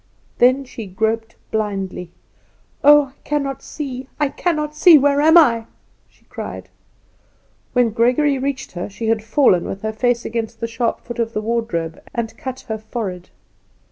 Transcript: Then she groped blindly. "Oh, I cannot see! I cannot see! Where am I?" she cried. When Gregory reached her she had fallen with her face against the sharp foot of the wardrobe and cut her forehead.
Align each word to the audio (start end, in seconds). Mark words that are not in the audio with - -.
Then 0.39 0.65
she 0.65 0.87
groped 0.87 1.35
blindly. 1.51 2.09
"Oh, 2.83 3.13
I 3.15 3.19
cannot 3.23 3.61
see! 3.61 4.07
I 4.19 4.29
cannot 4.29 4.75
see! 4.75 4.97
Where 4.97 5.21
am 5.21 5.37
I?" 5.37 5.67
she 6.09 6.25
cried. 6.25 6.69
When 7.73 7.91
Gregory 7.91 8.39
reached 8.39 8.71
her 8.71 8.89
she 8.89 9.09
had 9.09 9.23
fallen 9.23 9.63
with 9.65 9.83
her 9.83 9.93
face 9.93 10.25
against 10.25 10.59
the 10.59 10.65
sharp 10.65 11.01
foot 11.01 11.19
of 11.19 11.33
the 11.33 11.41
wardrobe 11.43 12.01
and 12.15 12.35
cut 12.35 12.61
her 12.61 12.79
forehead. 12.79 13.29